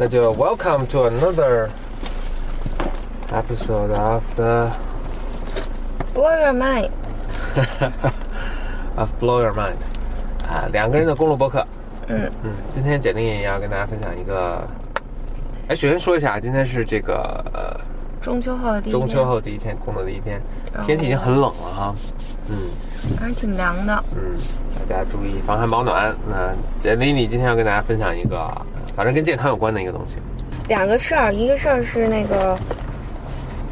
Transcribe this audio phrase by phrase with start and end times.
[0.00, 1.70] 那就 Welcome to another
[3.32, 4.70] episode of the
[6.14, 6.90] Blow your mind。
[8.94, 9.74] of Blow Your Mind
[10.46, 11.66] 啊，两个人的公路博客。
[12.06, 14.62] 嗯嗯，今天简历也要跟大家分享一个。
[15.66, 17.80] 哎，首先说一下，今天是这个呃
[18.22, 20.40] 中秋后的第一天，中秋后第一天，工作的第一天，
[20.86, 21.94] 天气已经很冷了哈。
[22.48, 22.56] 嗯
[23.18, 24.04] 还是挺凉的。
[24.14, 24.36] 嗯，
[24.88, 26.14] 大家注意防寒保暖。
[26.28, 28.62] 那简丽丽今天要跟大家分享一个，呃
[28.96, 30.18] 反正跟健康有关的一个东西。
[30.68, 32.58] 两个事儿，一个事儿是那个，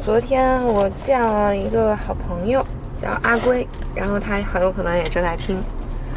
[0.03, 2.65] 昨天我见了一个好朋友
[3.01, 5.59] 叫阿龟，然后他很有可能也正在听。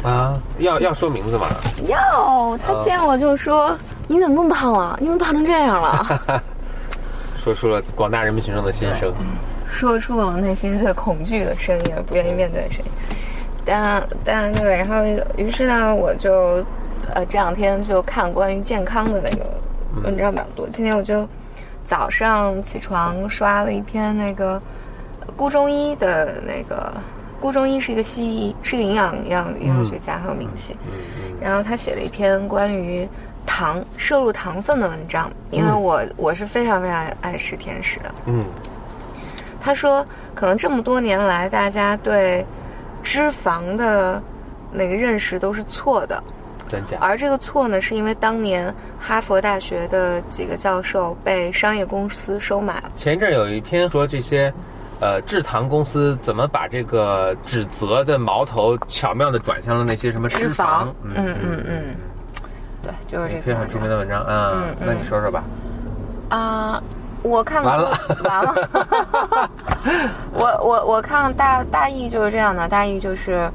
[0.01, 1.47] 啊，要要说名字吗？
[1.87, 4.97] 要，他见我就说：“你怎么这么胖了？
[4.99, 6.41] 你怎么胖成这样了
[7.37, 9.13] 说出了广大人民群众的心声。？”
[9.71, 12.91] 说出了我内心最恐惧的声音，而不愿意面对的声音。
[13.65, 14.95] 但但对，然后
[15.37, 16.63] 于是呢，我就
[17.13, 19.45] 呃这两天就看关于健康的那个
[20.03, 20.67] 文章比较多。
[20.69, 21.27] 今天我就
[21.85, 24.61] 早上起床刷了一篇那个
[25.35, 26.91] 顾中医的那个，
[27.39, 30.75] 顾中医是一个西医，是个营养营养营养学家，很有名气。
[30.85, 33.07] 嗯嗯然后他写了一篇关于
[33.45, 38.11] 糖摄入糖分的文章，因为嗯我我是非常非常爱吃甜食的。
[38.25, 38.45] 嗯
[39.61, 42.45] 他说，可能这么多年来，大家对
[43.03, 44.21] 脂肪的
[44.71, 46.21] 那个认识都是错的，
[46.67, 46.97] 真假？
[46.99, 52.91] 而这个错呢，是因为当年哈佛大学的几个教授被商业公司收买了。
[52.95, 54.51] 前一阵有一篇说这些，
[54.99, 61.83] 呃，制糖公司怎么把这个指责的矛头巧妙的转向了那些什么脂脂肪嗯嗯嗯嗯
[62.83, 64.75] 对，就是这一篇很著名的文章啊嗯。
[64.79, 65.43] 嗯那你说说吧。
[66.29, 66.81] 啊、
[67.23, 67.91] 我看完了
[68.23, 69.49] 完了。
[70.33, 73.49] 我我我看大大意就是这样的，大意就是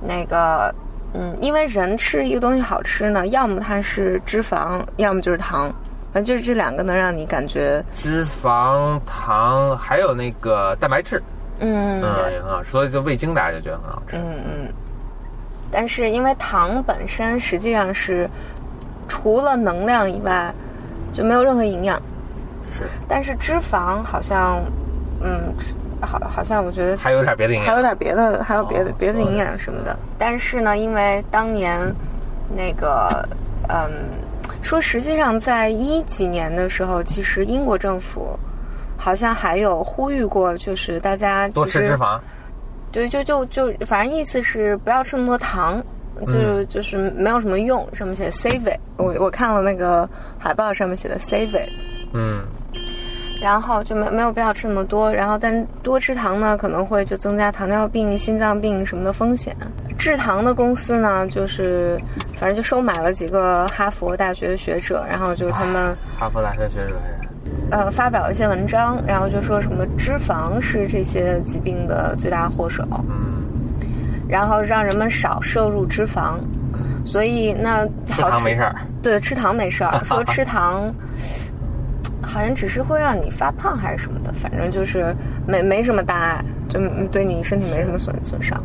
[0.00, 0.74] 那个，
[1.14, 5.68] 嗯，因为人吃一个东西好吃呢，要么它是脂肪，要么就是糖，
[6.12, 11.22] 反正就是这两个能让你感觉，脂肪、糖，还有那个蛋白质，
[11.60, 12.70] 嗯，嗯，也很好吃。
[12.70, 14.16] 所以就味精大家就觉得很好吃。
[14.16, 14.68] 嗯嗯。
[15.70, 18.28] 但是因为糖本身实际上是
[19.08, 20.52] 除了能量以外
[21.14, 22.00] 就没有任何营养，
[22.78, 24.62] 是，但是脂肪好像，
[25.20, 25.54] 嗯，
[26.00, 27.66] 好，好像我觉得还有点别的营养。
[27.66, 29.98] 还有点别的，还有别的、哦别的营养什么的。
[30.18, 31.78] 但是呢，因为当年
[32.54, 33.28] 那个，
[33.68, 33.90] 嗯，
[34.62, 38.38] 说实际上在一几年的时候，其实英国政府
[38.96, 42.18] 好像还有呼吁过，就是大家其多吃脂肪。
[42.90, 45.82] 对，就就就反正意思是不要吃那么多糖。
[46.28, 51.68] 就就是没有什么用，上面写 save it，我我看了那个海报上面写的 save it，
[52.12, 52.44] 嗯，
[53.42, 59.56] 然后就没没有必要吃那么多，然后但多吃糖呢，可能会就增加糖尿病、心脏病什么的风险。
[59.98, 62.00] 制糖的公司呢，就是
[62.38, 67.28] 反正就收买了几个哈佛大学的学者，然后就是他们哈佛大学学者是。
[67.70, 73.42] 呃发表一些文章，然后就说什么脂肪是这些疾病的最大祸首，嗯，
[74.28, 76.36] 然后让人们少摄入脂肪。
[77.04, 78.76] 所以那吃好糖没事儿。
[79.02, 80.94] 对，吃糖没事儿，说吃糖
[82.32, 85.14] 好像只是会让你发胖还是什么的，反正就是
[85.46, 88.58] 没没什么大碍，就对你身体没什么损损伤。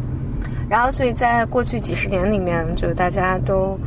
[0.70, 3.78] 然后，所以在过去几十年里面，就大家都，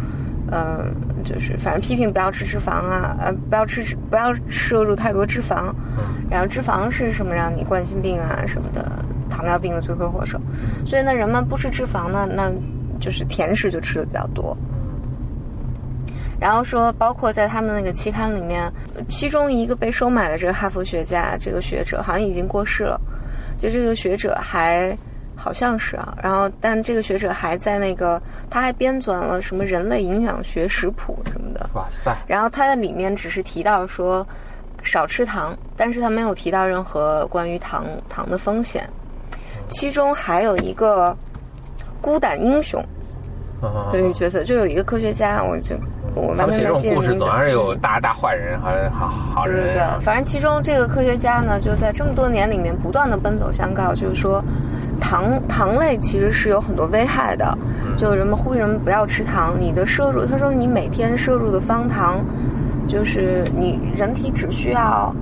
[0.50, 0.84] 呃，
[1.24, 5.72] 就是反正批评不要吃脂肪啊，呃，不要吃不要摄入太多脂肪。
[6.30, 8.86] 然后脂肪是什么让你冠心病啊什么的，
[9.30, 10.38] 糖尿病的罪魁祸首。
[10.84, 12.52] 所以呢，人们不吃脂肪呢，那
[12.98, 14.56] 就是甜食就吃的比较多。
[16.40, 18.72] 然后说，包括在他们那个期刊里面，
[19.08, 22.98] 其中一个被收买的这个哈佛学家，这个学者好像已经过世了。
[23.58, 24.96] 就这个学者还
[25.36, 31.68] 好像是啊，然后但这个学者还在那个，他还编纂了什么人类营养学食谱什么的。
[31.74, 34.26] 哇塞，然后他在里面只是提到说
[34.82, 38.88] 少吃糖，但是他没有提到任何关于糖糖的风险。
[39.68, 41.14] 其中还有一个
[42.00, 42.82] 孤胆英雄
[43.62, 45.76] 嗯的一个角色，就有一个科学家，我就
[46.14, 54.42] 我们写这种故事总是有大大坏人和好好对对人啊对，反正其中这个科学家呢，就在这么多年里面不断的奔走相告，就是说
[55.00, 57.56] 糖糖类其实是有很多危害的，
[57.96, 59.54] 就人们呼吁人们不要吃糖。
[59.58, 62.18] 你的摄入，他说你每天摄入的方糖，
[62.88, 65.14] 就是你人体只需要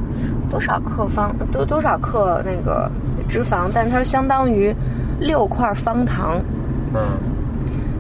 [0.51, 2.91] 多少克方多多少克那个
[3.29, 4.75] 脂肪，但它相当于
[5.21, 6.41] 六块方糖。
[6.95, 7.01] 嗯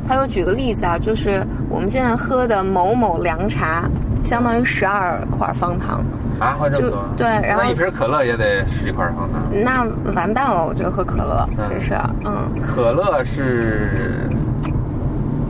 [0.09, 3.85] 他说举个例子啊，就是我们现在喝的某某凉茶，
[4.25, 6.03] 相当于十二块方糖。
[6.41, 7.25] 啊，会这么多就？
[7.25, 9.43] 对然后那一瓶可乐也得十几块方糖。
[9.53, 11.95] 那完蛋了，我觉得喝可乐嗯真是，
[12.25, 14.31] 嗯，可乐是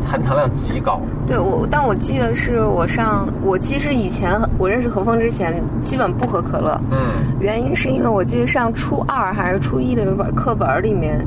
[0.03, 0.99] 含糖量极高。
[1.27, 6.81] 对我，但我记得是我上，我其实以前我认识何峰之前，基本不喝可乐。
[6.91, 6.99] 嗯，
[7.39, 11.23] 原因是因为我记得上初二还是初一的有本课本里面，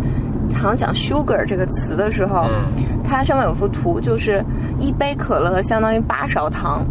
[0.56, 2.66] 好像讲 sugar 这个词的时候，嗯
[3.12, 4.44] 它上面有幅图，就是
[4.80, 6.86] 一杯可乐相当于八勺糖，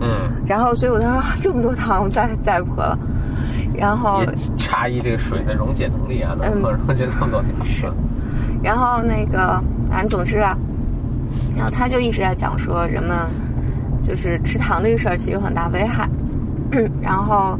[0.00, 2.82] 嗯，然后所以我当时说啊这么多糖，我再再也不喝。
[2.82, 2.98] 了。
[3.74, 4.26] 然后也
[4.56, 6.62] 诧异这个水的溶解能力啊，能嗯。
[6.62, 7.64] 够溶解这么多糖。
[7.64, 7.90] 是，
[8.62, 9.58] 然后那个，
[9.90, 10.56] 反正总之啊，
[11.56, 13.16] 然后他就一直在讲说，人们
[14.02, 16.06] 就是吃糖这个事儿其实有很大危害，
[17.00, 17.58] 然后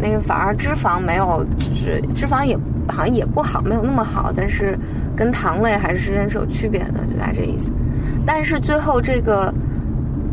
[0.00, 2.56] 那个反而脂肪没有，就是脂肪也
[2.88, 4.78] 好像也不好，没有那么好，但是
[5.14, 7.72] 跟糖类还是之间是有区别的，就大概这意思。
[8.26, 9.52] 但是最后这个，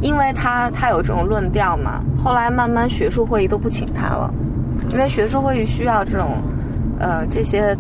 [0.02, 4.34] 因为他他有这种论调嘛，后来慢慢学术会议都不请他了，
[4.92, 6.38] 因为学术会议需要这种，
[7.00, 7.76] 呃，这些，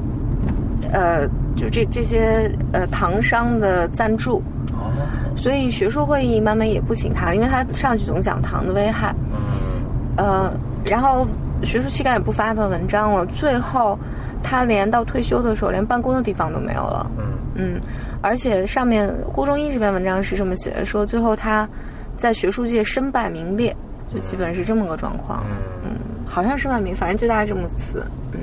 [0.91, 4.41] 呃，就这这些呃糖商的赞助，
[4.73, 4.91] 哦，
[5.35, 10.51] 所以学术会议慢慢也不请他，因为他上去总讲糖的危害，嗯呃，
[10.85, 11.27] 然后
[11.63, 13.98] 学术期刊也不发他的文章了，最后
[14.44, 17.12] 他连到退休的时候连办公的地方都没有了。
[17.18, 17.25] 嗯
[17.59, 17.81] 嗯，
[18.21, 21.68] 而且上面顾中一这篇文章是这么写的，说最后他
[22.15, 23.75] 在学术界身败名裂，
[24.13, 25.44] 就基本是这么个状况。
[25.50, 28.06] 嗯，嗯，好像是败名，反正就大概这么词。
[28.31, 28.39] 嗯，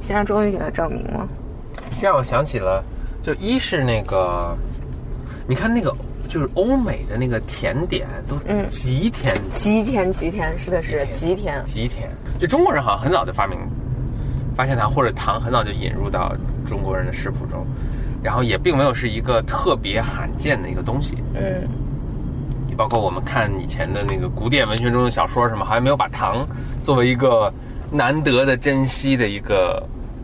[0.00, 1.28] 现在终于给他证明了。
[2.00, 2.82] 让我想起了，
[3.22, 4.56] 就一是那个，
[5.46, 5.94] 你看那个
[6.28, 11.62] 就是欧美的那个甜点都嗯极甜极甜，极甜，是的，是的，极甜。
[11.66, 12.08] 极甜，
[12.38, 13.58] 就中国人好像很早就发明
[14.54, 16.34] 发现糖或者糖很早就引入到
[16.66, 17.66] 中国人的食谱中，
[18.22, 21.16] 然后也并没有是一个特别罕见的一个东西。
[21.34, 21.66] 嗯
[22.76, 26.46] 包括我们看以前的那个古典文学中的小说什么，好像没有把糖
[26.84, 27.52] 作为一个
[27.90, 29.82] 难得的珍惜的一个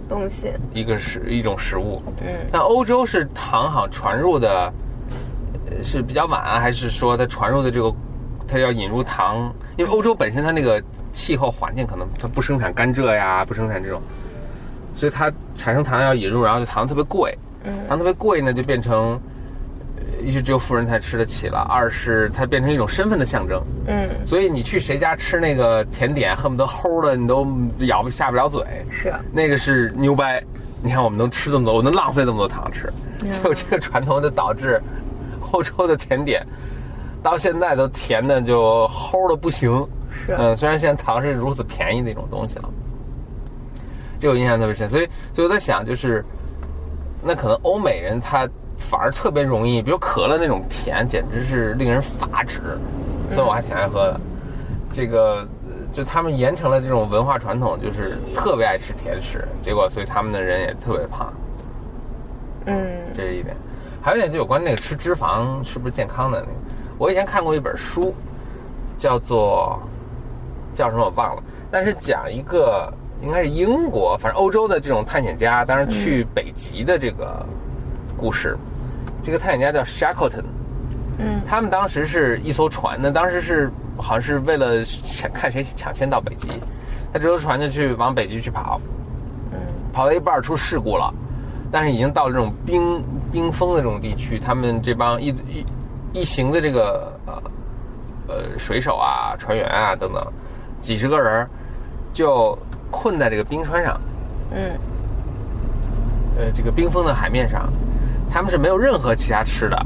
[0.08, 0.52] 东西。
[0.72, 2.00] 一个食一种食物。
[2.20, 4.72] 嗯但欧洲是糖好像传入的，呃
[5.82, 7.92] 是比较晚啊，还是说它传入的这个，
[8.46, 9.52] 它要引入糖？
[9.76, 10.82] 因为欧洲本身它那个
[11.12, 14.00] 气候环境可能它不生产甘蔗呀，不生产这种，
[14.94, 19.20] 所以它产生糖要引入，然后就糖特别贵，嗯糖特别贵呢，就变成。
[19.96, 27.46] 呃一是只有富人才吃得起了，二是它变成一种身份的象征，嗯，所以你去谁家吃那个甜点，恨不得齁的你都
[27.86, 28.62] 咬不下不了嘴。
[28.90, 29.12] 是。
[29.32, 30.42] 那个是牛掰。
[30.82, 32.92] 你看，我们能吃这么多，我能浪费这么多糖吃，
[33.22, 34.80] 嗯就这个传统就导致
[35.54, 36.44] 欧洲的甜点
[37.22, 39.86] 到现在都甜的就齁的不行。
[40.10, 42.68] 是嗯，虽然现在糖是如此便宜的一种东西了，
[44.20, 44.88] 这我印象特别深。
[44.88, 46.24] 所以，所以我在想，就是
[47.22, 48.48] 那可能欧美人他
[48.78, 52.60] 反而特别容易，比如可乐那种甜，简直是令人发指。
[53.30, 54.20] 所以我还挺爱喝的，
[54.92, 61.32] 这个呃就他们严承了这种文化传统，就是特别爱吃甜食，结果所以他们的人也特别胖，
[62.66, 62.76] 嗯
[63.12, 63.56] 这是一点。
[64.04, 66.52] 还有一点就有关那个吃脂肪是不是健康的那个，
[66.98, 68.14] 我以前看过一本书，
[68.98, 69.80] 叫做
[70.74, 72.92] 叫什么我忘了，但是讲一个
[73.22, 77.46] 应该是英国，反正欧洲的这种探险家，当时去北极的这个
[78.14, 78.58] 故事。
[79.22, 80.44] 这个探险家叫 Shackleton，
[81.16, 86.48] 嗯他们当时是一艘船呢，当时是好像是为了想看谁抢先到北极，
[87.10, 88.78] 他这艘船就去往北极去跑，
[89.50, 89.58] 嗯。
[89.94, 91.10] 跑到一半出事故了，
[91.74, 95.66] 但是已经到了这种冰冰封的这种地区，他们这帮一一
[96.20, 97.42] 一行的这个呃
[98.28, 100.24] 呃水手啊、船员啊等等，
[100.80, 101.50] 几十个人儿
[102.12, 102.56] 就
[102.92, 104.00] 困在这个冰川上，
[104.52, 104.70] 嗯
[106.38, 107.68] 呃这个冰封的海面上，
[108.30, 109.76] 他们是没有任何其他吃的，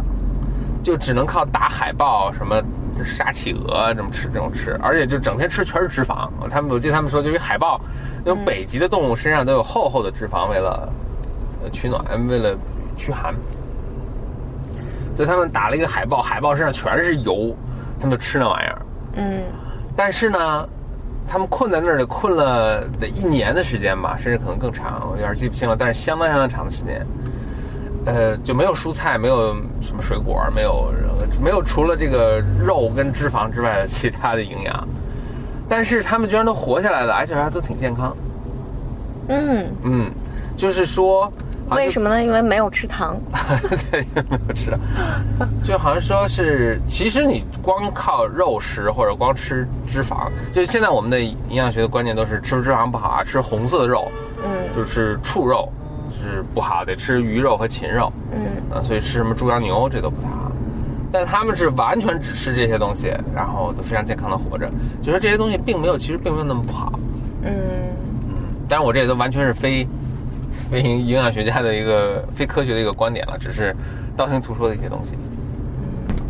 [0.82, 2.62] 就只能靠打海豹什么。
[3.04, 6.28] 杀企鹅这么吃，这种吃，而且就整天吃全是脂肪。
[6.50, 7.80] 他们我记得他们说，就因为海豹
[8.24, 11.07] 那种北极的动物身上都有厚厚的脂肪，为了呃
[11.72, 12.56] 取暖，为了
[12.96, 13.34] 驱寒，
[15.16, 17.54] 所以他们打了一个海豹，海豹身上全是油，
[17.98, 18.82] 他们就吃那玩意儿。
[19.16, 19.42] 嗯
[19.96, 20.68] 但是呢，
[21.28, 27.04] 他们困在那儿得困了得一年的时间吧，甚至可能更长，我有点记不清了，但是相当相当长的时间。
[28.06, 30.92] 呃，就没有蔬菜，没有什么水果，没有
[31.42, 34.88] 没有除了这个肉跟脂肪之外的其他的营养，
[35.68, 38.16] 但是他们居然都活下来了，而且还都挺健康。
[39.28, 40.10] 嗯，嗯，
[40.56, 41.30] 就是说，
[41.70, 42.22] 为什么呢？
[42.22, 43.16] 因为没有吃糖。
[43.30, 43.38] 么？
[43.90, 54.10] 对，没有吃糖，就好像说是，其实你光靠肉食或者光吃脂肪，就是现在我们的营养学的观念都是吃脂肪不好啊，吃红色的肉，
[54.44, 55.70] 嗯就是畜肉
[56.12, 58.12] 是不好，得吃鱼肉和禽肉。
[58.32, 60.52] 嗯啊，所以吃什么猪羊牛这都不太好。
[61.10, 64.70] 但他们是完全只吃这些东西，然后都非常健康的活着，
[65.02, 66.92] 就说这些东西并没有，其实并没有那么不好。
[67.42, 67.50] 嗯
[68.28, 68.34] 嗯，
[68.68, 69.88] 但是，我这都完全是非
[70.70, 73.74] 非营营养学家的一个非科学的一个观点了，只是
[74.16, 75.16] 道听途说的一些东西。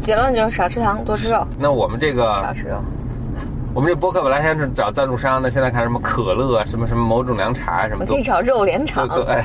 [0.00, 2.80] 结论就是少吃糖，多吃肉，那我们这个少个，吃肉。
[3.74, 9.08] 我们这播客本来想是找赞助商的，现在看什么可乐，什么什么某种凉茶，什么都可以找肉联都厂。
[9.08, 9.44] 都哎，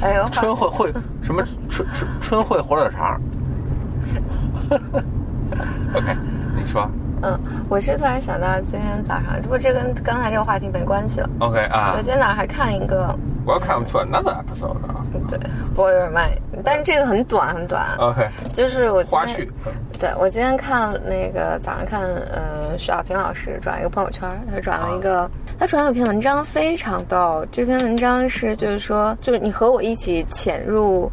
[0.00, 0.92] 哎 呦，春会会
[1.22, 3.20] 什么春春春会火腿肠。
[5.94, 6.16] OK，
[6.56, 6.88] 你说
[7.22, 7.38] 嗯，
[7.68, 11.30] 我是突然想到今天早上，这不这跟刚才这个话题没关系了。
[11.38, 15.06] OK 啊我今天早上还看一个，？Welcome to another episode 啊。
[15.28, 15.38] 对
[15.74, 19.48] ，Boy Your Mind，但是这个很短很短，OK，就是我花絮。
[20.00, 27.46] 对我今天看那个早上看，呃，徐小平老师转一个朋友圈，他转了一个，他转了一篇文章，非常逗。
[27.52, 31.08] 这篇文章是就是说，就是你和我一起潜入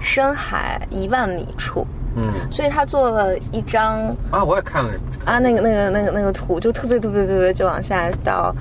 [0.00, 2.32] 深海一万米处，嗯。
[2.50, 4.92] 所以他做了一张啊，我也看了。
[5.24, 8.54] 啊，那个那个那个那个图就特别特别特别就往下到，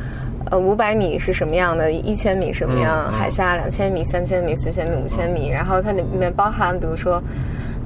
[0.51, 7.22] 呃，五百米是什么样的，一千米什么样，海下两千米、三千米、四千米、五千米，然后它里面包含比如说，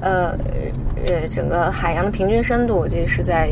[0.00, 0.34] 呃
[1.06, 3.50] 呃，整个海洋的平均深度，我记得是在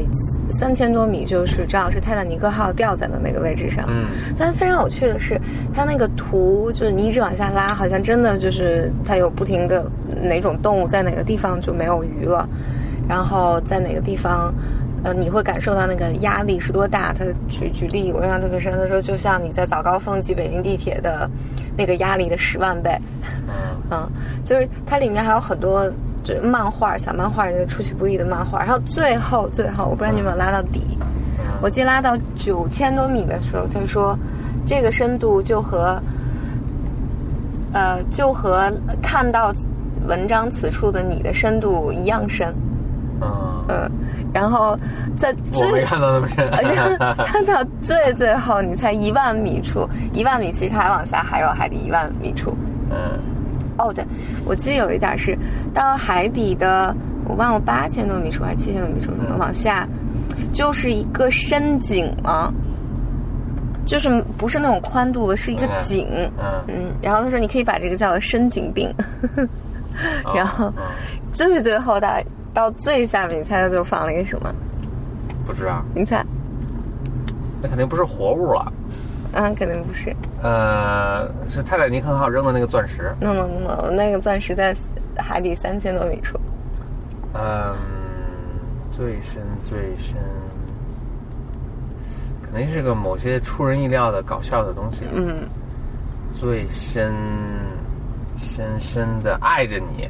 [0.50, 3.84] 三千多米，就是正好是泰坦尼克号掉在的那个位置上。
[3.88, 4.04] 嗯
[4.36, 5.40] 但非常有趣的是，
[5.72, 9.88] 它那个图就是你一直往下拉，好像真的就是它有不停的
[10.22, 12.48] 哪种动物在哪个地方就没有鱼了，
[13.08, 14.52] 然后在哪个地方，
[15.04, 17.12] 呃，你会感受到那个压力是多大。
[17.12, 21.30] 他举举例，我印象特别深，他说就像你在早高峰挤北京地铁的
[21.76, 22.90] 那个压力的十万倍。
[23.48, 23.54] 嗯
[23.90, 24.10] 嗯，
[24.44, 25.88] 就是它里面还有很多
[26.26, 28.59] 就是漫画、小漫画，出其不意的漫画。
[28.59, 30.83] 然后最后最后，我不知道你有没有拉到底，
[31.62, 34.18] 我记得拉到九千多米的时候，他说
[34.66, 35.97] 这个深度就和
[37.73, 39.54] 呃就和看到
[40.09, 42.52] 文章此处的你的深度一样深。
[43.21, 43.90] 嗯，嗯，
[44.35, 44.76] 然后
[45.16, 46.50] 在我没最看到那么深。
[47.25, 52.52] 看到最最后，你才一万米处，一万米其实它还往下还有海底一万米处。
[52.90, 52.97] 嗯
[53.78, 54.04] 哦，对，
[54.47, 55.37] 我记得有一点是
[55.75, 56.95] 到海底的，
[57.26, 59.87] 我忘了八千多米处还是七千多米处，嗯往下
[60.52, 62.52] 就是一个深井了，
[63.85, 66.06] 就是不是那种宽度的，是一个嗯井。
[66.38, 68.88] 嗯，嗯，然后他说你可以把这个叫做深井病，
[70.25, 70.85] 哦 然后嗯
[71.33, 72.09] 最最后到
[72.54, 74.52] 到最下面，你猜他就放了一个什么？
[75.47, 76.25] 不知道，你猜？
[77.62, 78.73] 那肯定不是活物了。
[79.33, 80.14] 嗯，肯定不是。
[80.42, 83.14] 呃，是泰坦尼克号扔的那个钻石。
[83.21, 84.75] no no no no，那个钻石在
[85.16, 86.38] 海底三千多米处。
[87.35, 87.75] 嗯，
[88.90, 90.16] 最深最深，
[92.42, 95.04] 肯定是个某些出人意料的搞笑的东西。
[95.12, 95.47] 嗯，
[96.33, 97.14] 最深
[98.37, 100.09] 深深的爱着你，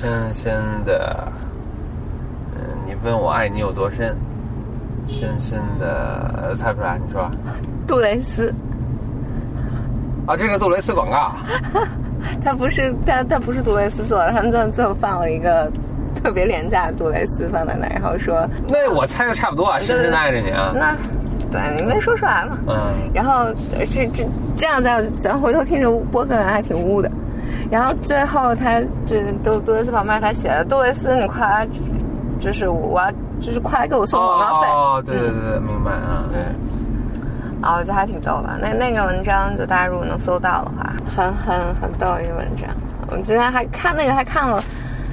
[0.00, 1.30] 深深的，
[2.54, 4.16] 嗯，你问我爱你有多深，
[5.12, 7.30] 深深的，呃猜不出来，你说？
[7.86, 8.52] 杜蕾斯，
[10.26, 11.32] 啊，这个杜蕾斯广告，
[12.44, 15.70] 他不是他他不是杜蕾斯做的，他们最最后放了一个
[16.14, 20.96] 特别廉价的杜蕾斯放在那，然后说那我猜的差不多啊，深深的爱着你啊，那
[21.50, 22.58] 对你没说出来嘛。
[22.66, 22.74] 嗯，
[23.12, 23.44] 然后
[23.78, 24.26] 呃这这
[24.56, 27.10] 这样咱咱回头听着播客还挺污的。
[27.70, 31.68] 然后最后他就杜杜蕾斯旁边他写的杜蕾斯，你快来，
[32.40, 34.68] 就是我要就是快来给我送广告费。
[34.68, 36.24] 哦，对对对对，明白啊，
[37.60, 38.58] 啊，我觉得还挺逗的。
[38.60, 42.70] 那那个文章，就大家如果能搜到的话，很很很逗一个文章。
[43.08, 44.62] 我们今天还看那个，还看了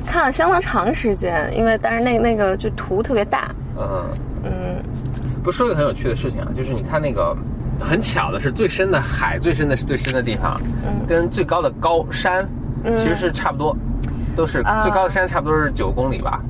[0.05, 4.05] 看了相当长时间，因为但是那那个就图特别大，嗯。
[4.43, 4.51] 嗯。
[5.43, 7.35] 不说一个很有趣的事情啊，就是你看那个，
[7.79, 11.05] 很巧的是最深的海，最深的是最深的地方，嗯。
[11.07, 12.47] 跟最高的高山
[12.95, 13.75] 其实是差不多，
[14.35, 16.41] 都是啊最高的山差不多是九公里吧，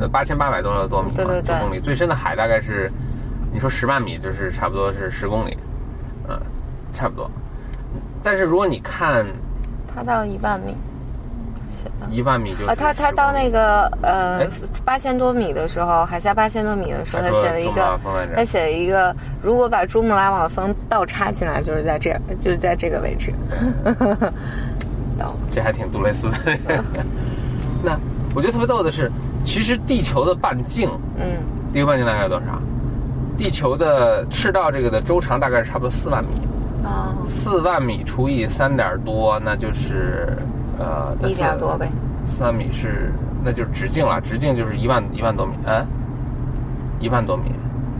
[0.00, 2.90] 呃八千八百多多米嘛，对对对公里，最深的海大概是，
[3.52, 5.56] 你说十万米就是差不多是十公里，
[6.28, 6.38] 嗯，
[6.92, 7.30] 差不多。
[8.22, 9.26] 但是如果你看
[9.94, 10.74] 它到一万米，
[11.70, 14.48] 写的一万米就是啊，他他10到那个呃哎
[14.84, 23.32] 八千多米的时候，海下八千多米的时候，他他说写了一个珠穆朗峰来着他写了一个，如果把珠穆朗玛峰倒插进来，就是在这儿，就是在这个位置。
[25.16, 26.36] 逗，这还挺杜蕾斯的。
[27.84, 27.96] 那
[28.34, 29.08] 我觉得特别逗的是，
[29.44, 31.36] 其实地球的半径，嗯。
[31.72, 32.60] 地球半径大概有多少？
[33.36, 36.40] 地球的赤道这个的周长大概是差不多四万米，
[36.84, 40.38] 啊，四万米除以三点多，那就是
[40.78, 41.88] 呃一点多呗。
[42.24, 45.84] 四万米是那就是直径了，直径就是一万一万多米，哎，
[47.00, 47.50] 一万多米，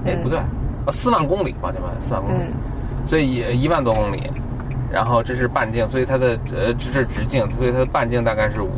[0.06, 2.52] 哎嗯不对，啊四万公里，抱歉抱歉，四万公里，嗯。
[3.04, 4.30] 所以一一万多公里，
[4.90, 8.70] 然后这是半径，所以它的呃这是直径，所以它的半径大概是五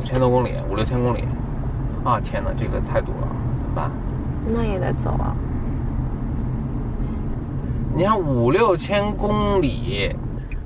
[0.00, 1.24] 五千多公里，五六千公里，
[2.04, 3.28] 啊天哪，这个太堵了，
[3.62, 3.90] 怎么办？
[4.54, 5.36] 那也得走啊。
[7.94, 10.14] 你看五六千公里，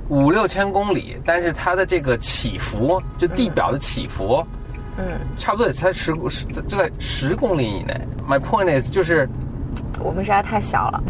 [0.08, 4.44] 五六千公里，但是它的这个起伏，就地表的起伏，
[4.96, 5.04] 嗯，
[5.36, 8.00] 差不多也才十公十就在十公里以内。
[8.28, 9.28] My point is 就是
[10.00, 11.02] 我们实在太小了。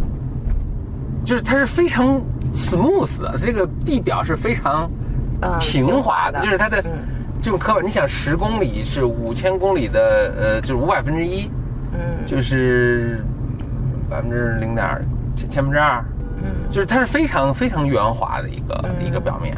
[1.24, 2.20] 就是它是非常
[2.54, 4.90] smooth 的，这个地表是非常
[5.40, 6.92] 嗯平滑的，平滑的就是它的嗯
[7.44, 7.84] 这种刻板。
[7.84, 11.46] 你想十公里是五千公里的呃，就是五百分之一，
[11.92, 13.22] 嗯就是
[14.08, 14.98] 百分之零点
[15.36, 16.02] 千千分之二，
[16.38, 19.54] 嗯就是它是非常非常圆滑的一个、嗯一个表面。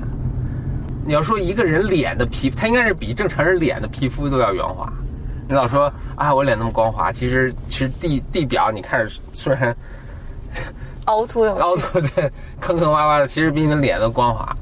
[1.07, 4.93] 你要说一个人脸的皮肤，它应该是比正常人脸的皮肤都要圆滑。
[5.47, 9.73] 你老说啊，我脸那么光滑，其实其实地地表你看着虽然
[11.05, 12.09] 凹凸有 凹凸的
[12.61, 14.57] 坑坑洼洼的，其实比你的脸都光滑。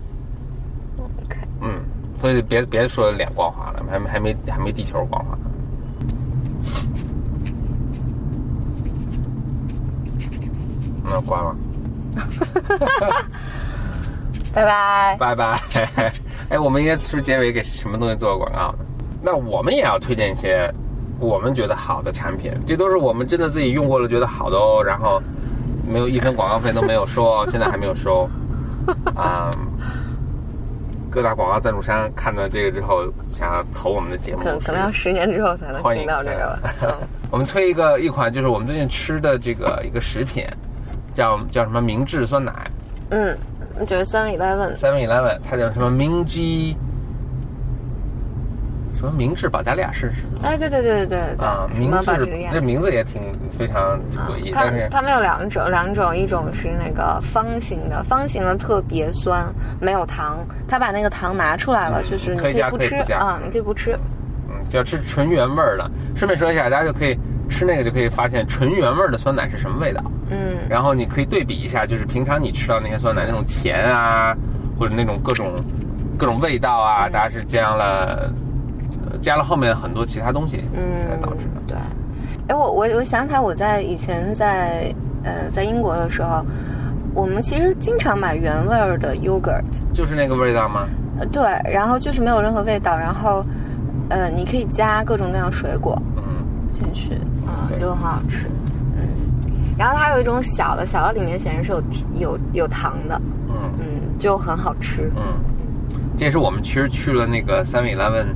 [2.24, 5.36] 所以别别说脸光滑了，还没还没还没地球光滑。
[11.06, 11.54] 那关了。
[14.54, 15.16] 拜拜。
[15.20, 15.60] 拜拜。
[16.48, 18.78] 哎，我们应该是结尾给什么东西做个广告呢？
[19.22, 20.72] 那我们也要推荐一些
[21.20, 25.20] 我们觉得好的产品，这都是我们真的自己用过了觉得好的哦，然后
[25.86, 28.26] 没有一分广告费都没有收哦，现在还没有收。
[29.14, 29.50] 啊、
[31.14, 36.60] 各大广告赞助商看到这个之后，想要投我们的节目，可能可能要十年之后才能听到这个了。
[36.82, 36.90] 嗯
[37.30, 40.44] 我们推一个一款，就是我们最近吃的这个一个食品，
[41.14, 42.70] 叫叫什么明治酸奶。
[43.10, 43.36] 嗯，
[43.86, 46.76] 就是 Seven Eleven，Seven Eleven，它叫什么明基，
[49.04, 53.20] 什么明治保加利亚是是哎，对对对对对对，啊，明治这名字也挺
[53.50, 59.44] 非常诡异，它但是它们有两种，两种，一种是那个方形的，方形的特别酸，
[59.78, 60.38] 没有糖。
[60.66, 63.92] 它把那个糖拿出来了，嗯就是你可以不吃可以不啊，你可以不吃。
[64.48, 65.90] 嗯，就要吃纯原味儿的。
[66.16, 67.14] 顺便说一下，大家就可以
[67.50, 74.34] 吃那个就可以发现纯原味儿的酸奶是什么味道，嗯然后你可以对比一下，就是平常你吃到那些酸奶那种甜啊，
[74.78, 75.52] 或者那种各种
[76.16, 77.84] 各种味道啊，大家是这样了
[78.22, 78.30] 呃
[79.24, 81.62] 加了后面很多其他东西嗯才导致的。
[81.66, 81.76] 对。
[82.48, 86.44] 哎，我我我想起来，我在以前在呃在英国的时候，
[87.14, 90.86] 我们其实经常买原味儿的 yogurt，就是那个味道吗？
[91.18, 93.42] 呃对，然后就是没有任何味道，然后
[94.10, 96.22] 呃你可以加各种各样水果，嗯。
[96.70, 97.14] 进去
[97.46, 98.48] 啊、对就很好吃。
[98.96, 99.06] 嗯，
[99.78, 101.82] 然后它有一种小的，小的里面显然是有
[102.18, 103.14] 有有糖的，
[103.48, 103.86] 嗯嗯，
[104.18, 105.08] 就很好吃。
[105.16, 105.22] 嗯，
[106.18, 108.26] 这是我们其实去了那个 Seven Eleven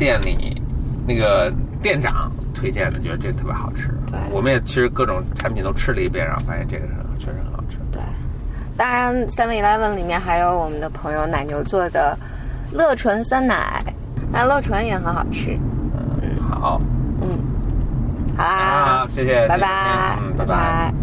[0.00, 0.60] 店里，
[1.06, 3.88] 那个店长推荐的，觉得这个特别好吃。
[4.10, 7.76] 对我们也其实各种产品都吃了一遍，然后发现这个是确实很好吃。
[7.92, 8.00] 对，
[8.78, 12.16] 当然 Seven Eleven 里面还有我们的朋友奶牛做的
[12.72, 13.84] 乐纯酸奶，
[14.32, 15.58] 那乐纯也很好吃。
[16.22, 16.80] 嗯好，
[17.20, 17.38] 嗯，
[18.38, 20.94] 好啦，好，谢谢，拜拜，嗯拜，嗯，拜拜。